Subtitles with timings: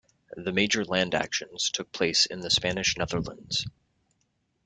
[0.35, 3.67] The major land actions took place in the Spanish Netherlands.